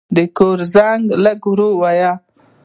د 0.15 0.17
کور 0.37 0.59
زنګ 0.73 1.03
لږ 1.23 1.39
ورو 1.49 1.69
و. 1.79 1.83